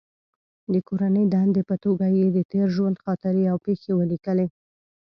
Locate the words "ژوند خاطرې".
2.75-3.43